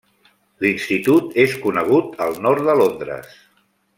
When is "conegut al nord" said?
1.67-2.67